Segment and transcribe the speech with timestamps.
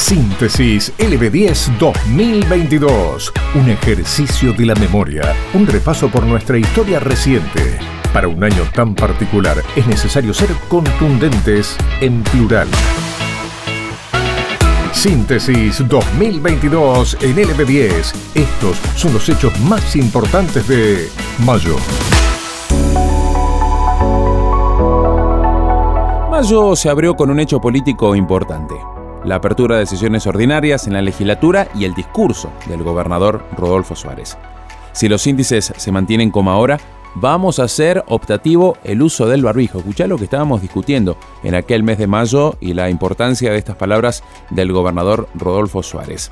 [0.00, 3.32] Síntesis LB10 2022.
[3.54, 5.36] Un ejercicio de la memoria.
[5.52, 7.78] Un repaso por nuestra historia reciente.
[8.12, 12.66] Para un año tan particular es necesario ser contundentes en plural.
[14.92, 18.14] Síntesis 2022 en LB10.
[18.34, 21.08] Estos son los hechos más importantes de
[21.44, 21.76] mayo.
[26.30, 28.74] Mayo se abrió con un hecho político importante
[29.24, 34.36] la apertura de sesiones ordinarias en la legislatura y el discurso del gobernador Rodolfo Suárez.
[34.92, 36.78] Si los índices se mantienen como ahora,
[37.14, 39.78] vamos a hacer optativo el uso del barbijo.
[39.78, 43.76] Escuchá lo que estábamos discutiendo en aquel mes de mayo y la importancia de estas
[43.76, 46.30] palabras del gobernador Rodolfo Suárez.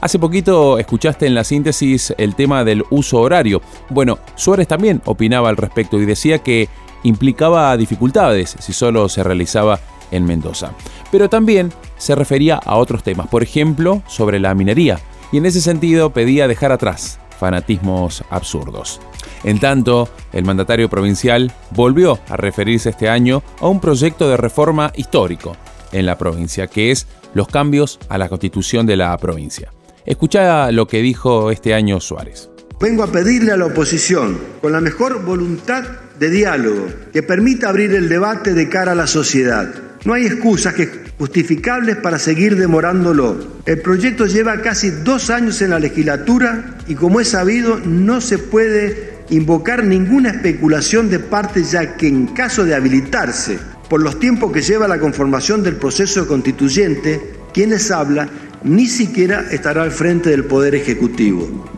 [0.00, 3.62] Hace poquito escuchaste en la síntesis el tema del uso horario.
[3.90, 6.68] Bueno, Suárez también opinaba al respecto y decía que
[7.04, 9.78] implicaba dificultades si solo se realizaba
[10.14, 10.72] en Mendoza.
[11.10, 15.00] Pero también se refería a otros temas, por ejemplo, sobre la minería,
[15.32, 19.00] y en ese sentido pedía dejar atrás fanatismos absurdos.
[19.42, 24.92] En tanto, el mandatario provincial volvió a referirse este año a un proyecto de reforma
[24.94, 25.56] histórico
[25.92, 29.72] en la provincia, que es los cambios a la constitución de la provincia.
[30.06, 32.50] Escucha lo que dijo este año Suárez.
[32.80, 35.84] Vengo a pedirle a la oposición, con la mejor voluntad
[36.18, 39.72] de diálogo, que permita abrir el debate de cara a la sociedad.
[40.04, 40.74] No hay excusas
[41.18, 43.62] justificables para seguir demorándolo.
[43.64, 48.36] El proyecto lleva casi dos años en la legislatura y como es sabido no se
[48.36, 54.52] puede invocar ninguna especulación de parte ya que en caso de habilitarse por los tiempos
[54.52, 58.28] que lleva la conformación del proceso constituyente, quien les habla
[58.62, 61.70] ni siquiera estará al frente del Poder Ejecutivo.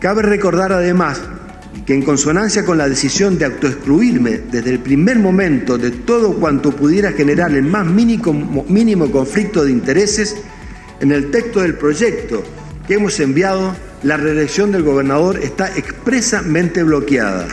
[0.00, 1.20] Cabe recordar además
[1.88, 6.70] que en consonancia con la decisión de autoexcluirme desde el primer momento de todo cuanto
[6.70, 10.36] pudiera generar el más mínimo, conflicto de intereses,
[11.00, 12.42] en el texto del proyecto
[12.86, 17.48] que hemos enviado, la reelección del gobernador está expresamente bloqueada.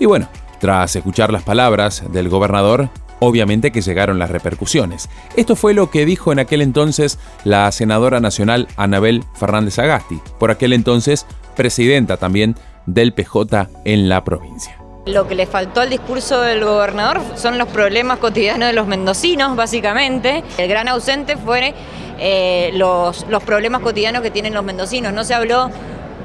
[0.00, 0.28] Y bueno,
[0.58, 2.90] tras escuchar las palabras del gobernador,
[3.20, 5.08] obviamente que llegaron las repercusiones.
[5.36, 10.50] Esto fue lo que dijo en aquel entonces la senadora nacional Anabel Fernández Agasti, por
[10.50, 12.56] aquel entonces presidenta también
[12.88, 14.76] del PJ en la provincia.
[15.06, 19.56] Lo que le faltó al discurso del gobernador son los problemas cotidianos de los mendocinos,
[19.56, 20.42] básicamente.
[20.58, 21.74] El gran ausente fue
[22.18, 25.12] eh, los, los problemas cotidianos que tienen los mendocinos.
[25.12, 25.70] No se habló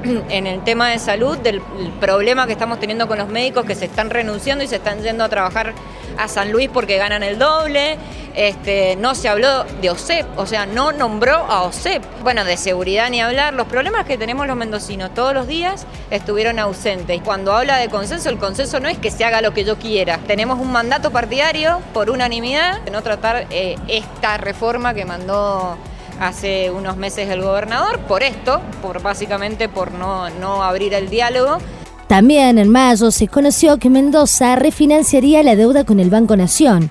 [0.28, 1.60] en el tema de salud del
[2.00, 5.24] problema que estamos teniendo con los médicos que se están renunciando y se están yendo
[5.24, 5.72] a trabajar
[6.18, 7.96] a San Luis porque ganan el doble.
[8.34, 12.02] Este, no se habló de OSEP, o sea, no nombró a OSEP.
[12.22, 13.54] Bueno, de seguridad ni hablar.
[13.54, 17.20] Los problemas que tenemos los mendocinos todos los días estuvieron ausentes.
[17.22, 20.18] Cuando habla de consenso, el consenso no es que se haga lo que yo quiera.
[20.26, 25.78] Tenemos un mandato partidario por unanimidad de no tratar eh, esta reforma que mandó
[26.20, 31.58] hace unos meses el gobernador por esto, por básicamente por no, no abrir el diálogo.
[32.06, 36.90] También en mayo se conoció que Mendoza refinanciaría la deuda con el Banco Nación.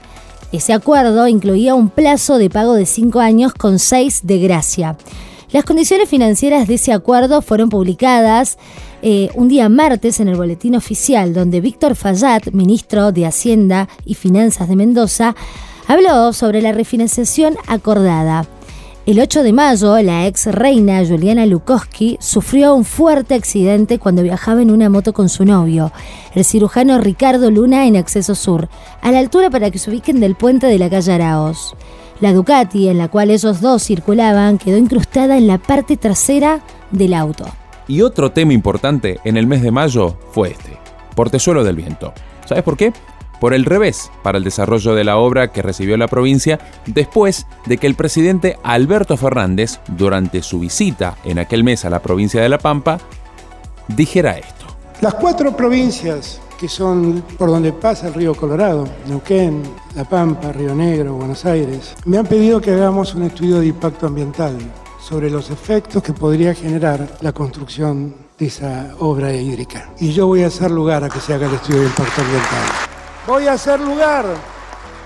[0.51, 4.97] Ese acuerdo incluía un plazo de pago de cinco años con seis de gracia.
[5.51, 8.57] Las condiciones financieras de ese acuerdo fueron publicadas
[9.03, 14.15] eh, un día martes en el boletín oficial, donde Víctor Fallat, ministro de Hacienda y
[14.15, 15.35] Finanzas de Mendoza,
[15.87, 18.47] habló sobre la refinanciación acordada.
[19.05, 24.61] El 8 de mayo, la ex reina Juliana Lukowski sufrió un fuerte accidente cuando viajaba
[24.61, 25.91] en una moto con su novio,
[26.33, 28.69] el cirujano Ricardo Luna, en Acceso Sur,
[29.01, 31.75] a la altura para que se ubiquen del puente de la calle Araos.
[32.21, 37.13] La Ducati en la cual ellos dos circulaban quedó incrustada en la parte trasera del
[37.13, 37.43] auto.
[37.89, 40.77] Y otro tema importante en el mes de mayo fue este,
[41.13, 42.13] Portezuelo del Viento.
[42.45, 42.93] ¿Sabes por qué?
[43.43, 47.77] Por el revés para el desarrollo de la obra que recibió la provincia después de
[47.77, 52.47] que el presidente Alberto Fernández, durante su visita en aquel mes a la provincia de
[52.47, 52.99] La Pampa,
[53.89, 54.65] dijera esto.
[55.01, 59.61] Las cuatro provincias que son por donde pasa el río Colorado, Neuquén,
[59.93, 64.07] La Pampa, Río Negro, Buenos Aires, me han pedido que hagamos un estudio de impacto
[64.07, 64.57] ambiental
[65.01, 69.89] sobre los efectos que podría generar la construcción de esa obra hídrica.
[69.99, 72.92] Y yo voy a hacer lugar a que se haga el estudio de impacto ambiental
[73.27, 74.25] voy a hacer lugar,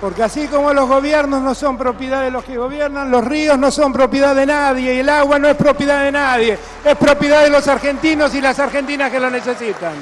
[0.01, 3.71] porque así como los gobiernos no son propiedad de los que gobiernan, los ríos no
[3.71, 7.49] son propiedad de nadie y el agua no es propiedad de nadie, es propiedad de
[7.49, 9.93] los argentinos y las argentinas que lo necesitan.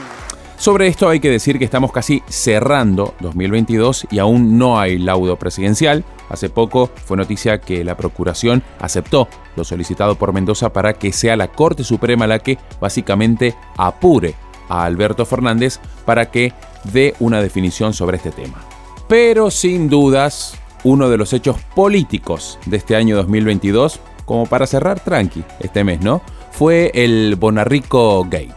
[0.58, 5.36] Sobre esto hay que decir que estamos casi cerrando 2022 y aún no hay laudo
[5.36, 6.06] presidencial.
[6.30, 9.28] Hace poco fue noticia que la Procuración aceptó
[9.58, 14.36] lo solicitado por Mendoza para que sea la Corte Suprema la que básicamente apure
[14.70, 16.54] a Alberto Fernández para que
[16.92, 18.62] dé una definición sobre este tema.
[19.08, 25.00] Pero sin dudas, uno de los hechos políticos de este año 2022 como para cerrar
[25.00, 26.22] tranqui este mes, ¿no?
[26.52, 28.56] Fue el Bonarrico Gate.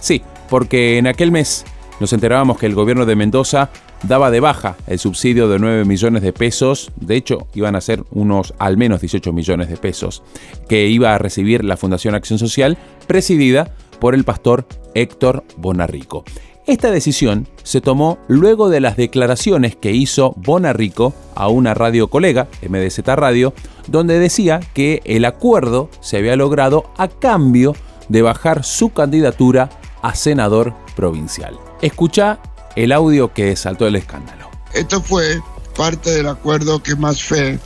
[0.00, 1.64] Sí, porque en aquel mes
[2.00, 3.70] nos enterábamos que el gobierno de Mendoza
[4.02, 8.04] daba de baja el subsidio de 9 millones de pesos, de hecho iban a ser
[8.10, 10.22] unos al menos 18 millones de pesos,
[10.68, 12.76] que iba a recibir la Fundación Acción Social,
[13.06, 13.72] presidida
[14.04, 16.24] por el pastor Héctor Bonarrico.
[16.66, 22.46] Esta decisión se tomó luego de las declaraciones que hizo Bonarrico a una radio colega,
[22.68, 23.54] MDZ Radio,
[23.86, 27.74] donde decía que el acuerdo se había logrado a cambio
[28.10, 29.70] de bajar su candidatura
[30.02, 31.58] a senador provincial.
[31.80, 32.40] Escucha
[32.76, 34.50] el audio que saltó el escándalo.
[34.74, 35.40] Esto fue
[35.78, 37.58] parte del acuerdo que Más Fe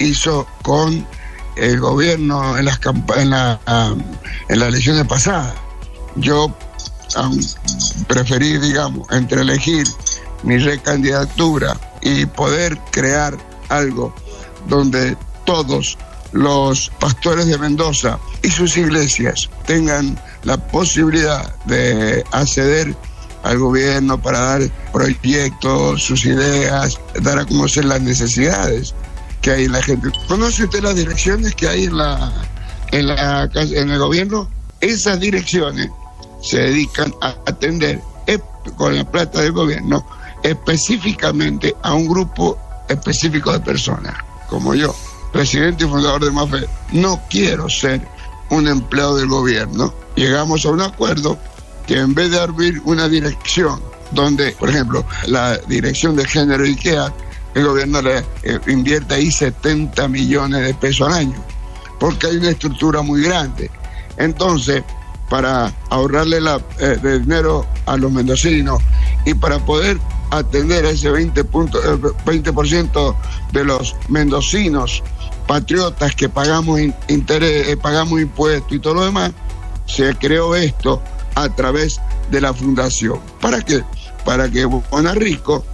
[0.00, 1.06] hizo con
[1.54, 2.80] el gobierno en las,
[3.16, 3.60] en la,
[4.48, 5.54] en las elecciones pasadas.
[6.16, 6.54] Yo
[8.06, 9.86] preferir, digamos, entre elegir
[10.42, 13.36] mi recandidatura y poder crear
[13.68, 14.14] algo
[14.68, 15.96] donde todos
[16.32, 22.94] los pastores de Mendoza y sus iglesias tengan la posibilidad de acceder
[23.44, 24.62] al gobierno para dar
[24.92, 28.94] proyectos, sus ideas, dar a conocer las necesidades
[29.42, 30.10] que hay en la gente.
[30.26, 32.32] ¿Conoce usted las direcciones que hay en la
[32.90, 34.50] en la en el gobierno?
[34.80, 35.90] Esas direcciones
[36.44, 38.02] se dedican a atender
[38.76, 40.04] con la plata del gobierno
[40.42, 42.58] específicamente a un grupo
[42.88, 44.14] específico de personas,
[44.48, 44.94] como yo,
[45.32, 46.68] presidente y fundador de MAFE.
[46.92, 48.06] No quiero ser
[48.50, 49.92] un empleado del gobierno.
[50.16, 51.38] Llegamos a un acuerdo
[51.86, 53.80] que en vez de abrir una dirección
[54.12, 57.12] donde, por ejemplo, la dirección de género IKEA,
[57.54, 61.44] el gobierno le eh, invierte ahí 70 millones de pesos al año,
[61.98, 63.70] porque hay una estructura muy grande.
[64.16, 64.82] Entonces,
[65.28, 68.82] para ahorrarle la, eh, dinero a los mendocinos
[69.24, 69.98] y para poder
[70.30, 71.80] atender a ese 20%, punto,
[72.26, 73.12] 20 eh,
[73.52, 75.02] de los mendocinos
[75.46, 79.32] patriotas que pagamos interés, eh, pagamos impuestos y todo lo demás,
[79.86, 81.02] se creó esto
[81.34, 82.00] a través
[82.30, 83.20] de la fundación.
[83.40, 83.82] ¿Para qué?
[84.24, 85.64] Para que Bonarrico,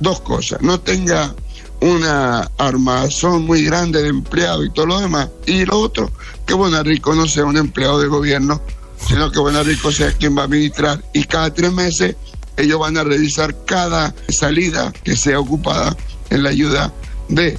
[0.00, 1.34] dos cosas, no tenga
[1.80, 6.10] una armazón muy grande de empleados y todo lo demás, y lo otro,
[6.46, 8.60] que Bonarrico no sea un empleado de gobierno
[9.08, 12.16] sino que Rico sea quien va a administrar y cada tres meses
[12.56, 15.96] ellos van a revisar cada salida que sea ocupada
[16.30, 16.92] en la ayuda
[17.28, 17.58] de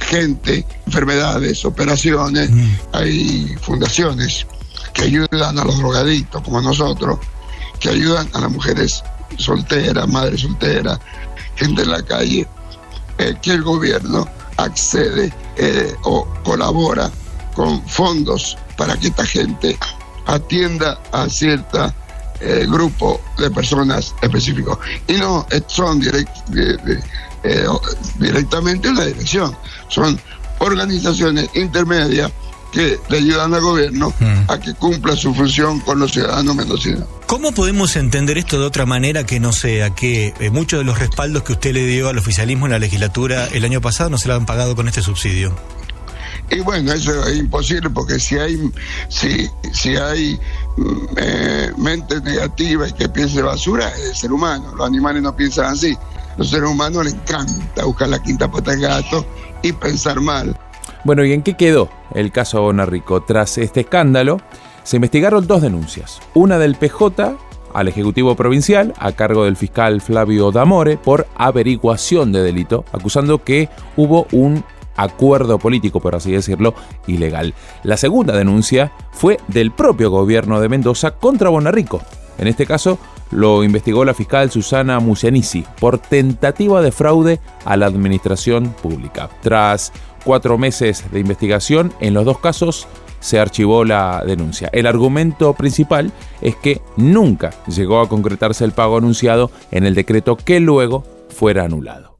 [0.00, 2.50] gente, enfermedades, operaciones.
[2.50, 2.74] Mm.
[2.92, 4.46] Hay fundaciones
[4.94, 7.18] que ayudan a los drogaditos como nosotros,
[7.80, 9.02] que ayudan a las mujeres
[9.36, 10.98] solteras, madres solteras,
[11.56, 12.46] gente en la calle,
[13.18, 17.10] eh, que el gobierno accede eh, o colabora
[17.54, 19.76] con fondos para que esta gente
[20.28, 21.92] atienda a cierto
[22.40, 24.78] eh, grupo de personas específicos.
[25.08, 27.66] Y no son eh,
[28.18, 29.56] directamente en la dirección,
[29.88, 30.20] son
[30.58, 32.30] organizaciones intermedias
[32.72, 34.50] que le ayudan al gobierno mm.
[34.50, 37.04] a que cumpla su función con los ciudadanos mendocinos.
[37.26, 40.98] ¿Cómo podemos entender esto de otra manera que no sea que eh, muchos de los
[40.98, 44.28] respaldos que usted le dio al oficialismo en la legislatura el año pasado no se
[44.28, 45.56] lo han pagado con este subsidio?
[46.50, 48.72] Y bueno, eso es imposible porque si hay,
[49.08, 50.38] si, si hay
[50.76, 54.74] mm, eh, mente negativa y que piense basura, es el ser humano.
[54.76, 55.96] Los animales no piensan así.
[56.38, 59.26] Los seres humanos les encanta buscar la quinta pata del gato
[59.62, 60.56] y pensar mal.
[61.04, 63.22] Bueno, ¿y en qué quedó el caso Bonarrico?
[63.22, 64.40] Tras este escándalo,
[64.84, 66.20] se investigaron dos denuncias.
[66.34, 67.36] Una del PJ
[67.74, 73.68] al Ejecutivo Provincial, a cargo del fiscal Flavio Damore, por averiguación de delito, acusando que
[73.96, 74.64] hubo un
[74.98, 76.74] acuerdo político, por así decirlo,
[77.06, 77.54] ilegal.
[77.84, 82.02] La segunda denuncia fue del propio gobierno de Mendoza contra Bonarrico.
[82.36, 82.98] En este caso,
[83.30, 89.30] lo investigó la fiscal Susana Musianici por tentativa de fraude a la administración pública.
[89.42, 89.92] Tras
[90.24, 92.86] cuatro meses de investigación, en los dos casos
[93.20, 94.68] se archivó la denuncia.
[94.72, 100.36] El argumento principal es que nunca llegó a concretarse el pago anunciado en el decreto
[100.36, 102.17] que luego fuera anulado.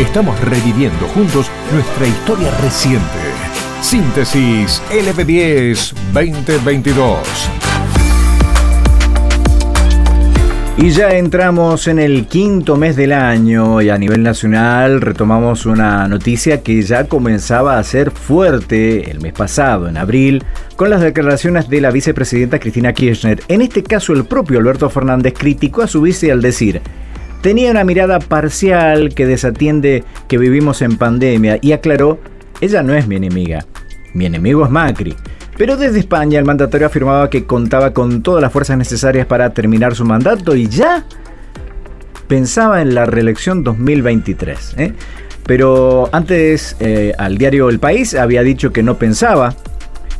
[0.00, 3.04] Estamos reviviendo juntos nuestra historia reciente.
[3.82, 7.18] Síntesis LB10 2022.
[10.78, 16.08] Y ya entramos en el quinto mes del año y a nivel nacional retomamos una
[16.08, 20.42] noticia que ya comenzaba a ser fuerte el mes pasado, en abril,
[20.76, 23.42] con las declaraciones de la vicepresidenta Cristina Kirchner.
[23.48, 26.80] En este caso, el propio Alberto Fernández criticó a su vice al decir,
[27.40, 32.18] tenía una mirada parcial que desatiende que vivimos en pandemia y aclaró,
[32.60, 33.64] ella no es mi enemiga,
[34.14, 35.16] mi enemigo es Macri.
[35.56, 39.94] Pero desde España el mandatario afirmaba que contaba con todas las fuerzas necesarias para terminar
[39.94, 41.04] su mandato y ya
[42.28, 44.74] pensaba en la reelección 2023.
[44.78, 44.94] ¿eh?
[45.44, 49.54] Pero antes eh, al diario El País había dicho que no pensaba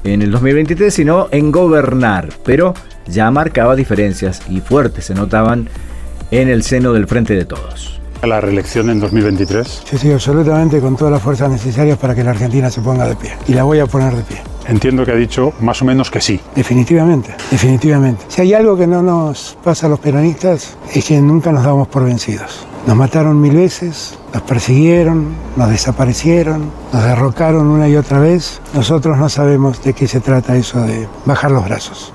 [0.04, 2.28] en el 2023, sino en gobernar.
[2.44, 2.74] Pero
[3.06, 5.68] ya marcaba diferencias y fuertes se notaban
[6.30, 8.00] en el seno del Frente de Todos.
[8.22, 9.82] ¿A la reelección en 2023?
[9.84, 13.16] Sí, sí, absolutamente con todas las fuerzas necesarias para que la Argentina se ponga de
[13.16, 13.32] pie.
[13.48, 14.42] Y la voy a poner de pie.
[14.68, 16.38] Entiendo que ha dicho más o menos que sí.
[16.54, 18.24] Definitivamente, definitivamente.
[18.28, 21.88] Si hay algo que no nos pasa a los peronistas es que nunca nos damos
[21.88, 22.66] por vencidos.
[22.86, 28.60] Nos mataron mil veces, nos persiguieron, nos desaparecieron, nos derrocaron una y otra vez.
[28.74, 32.12] Nosotros no sabemos de qué se trata eso de bajar los brazos.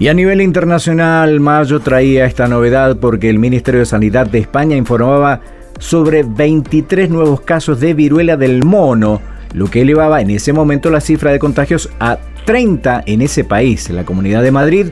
[0.00, 4.74] Y a nivel internacional, Mayo traía esta novedad porque el Ministerio de Sanidad de España
[4.74, 5.42] informaba
[5.78, 9.20] sobre 23 nuevos casos de viruela del mono,
[9.52, 12.16] lo que elevaba en ese momento la cifra de contagios a
[12.46, 13.90] 30 en ese país.
[13.90, 14.86] La Comunidad de Madrid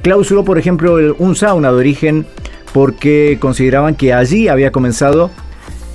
[0.00, 2.24] clausuró, por ejemplo, un sauna de origen
[2.72, 5.32] porque consideraban que allí había comenzado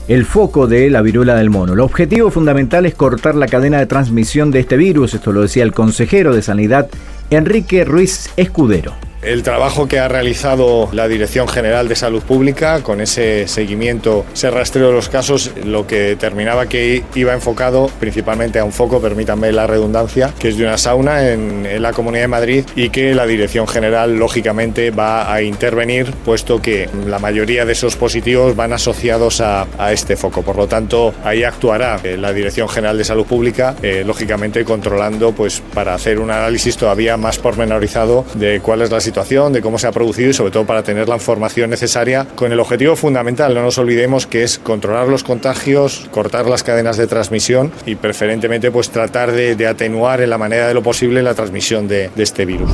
[0.09, 1.71] el foco de la viruela del mono.
[1.71, 5.63] El objetivo fundamental es cortar la cadena de transmisión de este virus, esto lo decía
[5.63, 6.89] el consejero de Sanidad
[7.29, 13.01] Enrique Ruiz Escudero el trabajo que ha realizado la Dirección General de Salud Pública con
[13.01, 18.63] ese seguimiento, ese rastreo de los casos, lo que determinaba que iba enfocado principalmente a
[18.63, 22.65] un foco, permítanme la redundancia, que es de una sauna en, la Comunidad de Madrid
[22.75, 27.95] y que la Dirección General lógicamente va a intervenir puesto que la mayoría de esos
[27.95, 30.41] positivos van asociados a, este foco.
[30.41, 35.31] Por lo tanto, ahí actuará eh, la Dirección General de Salud Pública, eh, lógicamente controlando
[35.31, 39.79] pues para hacer un análisis todavía más pormenorizado de cuál es la situación, de cómo
[39.79, 43.53] se ha producido y sobre todo para tener la información necesaria con el objetivo fundamental,
[43.53, 48.69] no nos olvidemos que es controlar los contagios, cortar las cadenas de transmisión y preferentemente
[48.69, 52.45] pues tratar de, atenuar en la manera de lo posible la transmisión de, de este
[52.45, 52.71] virus.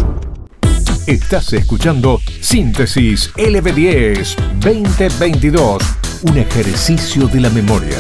[1.06, 5.84] Estás escuchando Síntesis LB10 2022,
[6.24, 7.98] un ejercicio de la memoria.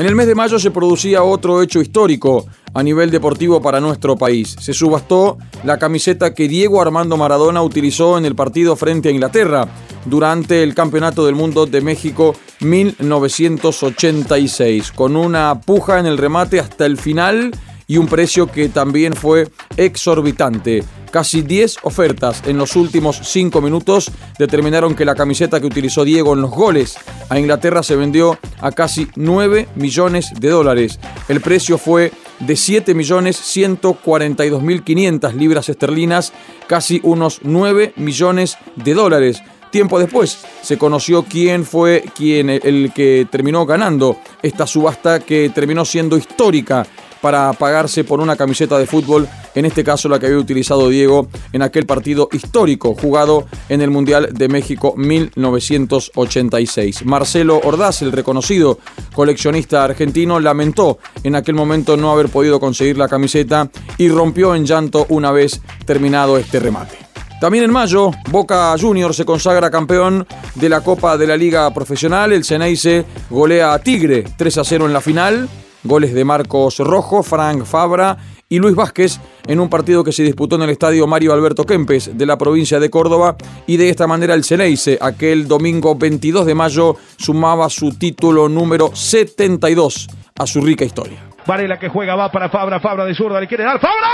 [0.00, 4.16] En el mes de mayo se producía otro hecho histórico a nivel deportivo para nuestro
[4.16, 4.56] país.
[4.58, 9.68] Se subastó la camiseta que Diego Armando Maradona utilizó en el partido frente a Inglaterra
[10.06, 16.86] durante el Campeonato del Mundo de México 1986, con una puja en el remate hasta
[16.86, 17.50] el final
[17.90, 20.84] y un precio que también fue exorbitante.
[21.10, 26.34] Casi 10 ofertas en los últimos 5 minutos determinaron que la camiseta que utilizó Diego
[26.34, 26.96] en los goles
[27.28, 31.00] a Inglaterra se vendió a casi 9 millones de dólares.
[31.28, 36.32] El precio fue de 7 millones 142 mil 500 libras esterlinas,
[36.68, 39.42] casi unos 9 millones de dólares.
[39.72, 45.84] Tiempo después se conoció quién fue quien el que terminó ganando esta subasta que terminó
[45.84, 46.86] siendo histórica
[47.20, 51.28] para pagarse por una camiseta de fútbol, en este caso la que había utilizado Diego
[51.52, 57.04] en aquel partido histórico jugado en el Mundial de México 1986.
[57.04, 58.78] Marcelo Ordaz, el reconocido
[59.14, 64.66] coleccionista argentino, lamentó en aquel momento no haber podido conseguir la camiseta y rompió en
[64.66, 66.96] llanto una vez terminado este remate.
[67.40, 72.34] También en mayo, Boca Juniors se consagra campeón de la Copa de la Liga Profesional.
[72.34, 75.48] El Ceneice golea a Tigre 3 a 0 en la final.
[75.84, 78.16] Goles de Marcos Rojo, Frank Fabra
[78.48, 82.16] y Luis Vázquez en un partido que se disputó en el estadio Mario Alberto Kempes
[82.18, 86.54] de la provincia de Córdoba y de esta manera el Ceneice aquel domingo 22 de
[86.54, 90.08] mayo sumaba su título número 72
[90.38, 91.18] a su rica historia.
[91.46, 94.08] Varela que juega va para Fabra, Fabra de zurda le quiere dar Fabra.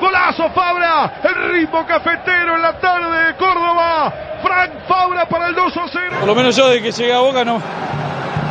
[0.00, 4.12] Golazo Fabra, el ritmo cafetero en la tarde de Córdoba.
[4.42, 6.16] Frank Fabra para el 2 a 0.
[6.20, 7.60] Por lo menos yo de que llegué a Boca no,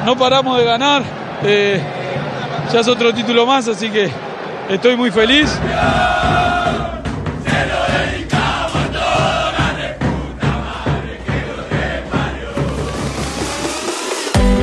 [0.06, 1.04] no paramos de ganar.
[1.44, 1.82] Eh,
[2.72, 4.10] ya es otro título más, así que
[4.70, 5.58] estoy muy feliz.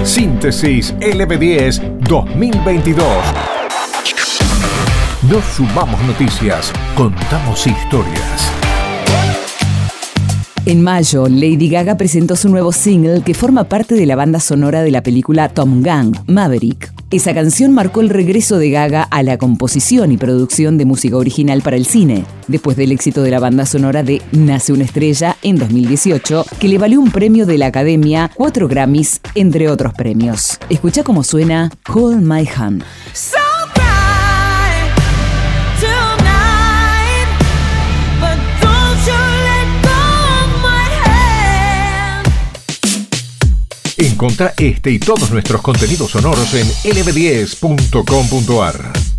[0.04, 3.53] Síntesis LB10 2022.
[5.30, 8.52] No sumamos noticias, contamos historias.
[10.66, 14.82] En mayo, Lady Gaga presentó su nuevo single que forma parte de la banda sonora
[14.82, 16.92] de la película Tom Gunn, Maverick.
[17.10, 21.62] Esa canción marcó el regreso de Gaga a la composición y producción de música original
[21.62, 25.56] para el cine, después del éxito de la banda sonora de Nace una estrella en
[25.56, 30.58] 2018, que le valió un premio de la Academia, cuatro Grammys, entre otros premios.
[30.68, 32.84] Escucha cómo suena Hold My Hand.
[43.96, 49.13] Encontrá este y todos nuestros contenidos sonoros en lb10.com.ar.